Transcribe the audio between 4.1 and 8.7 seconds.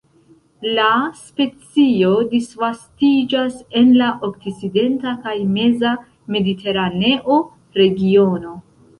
okcidenta kaj meza mediteraneo regiono.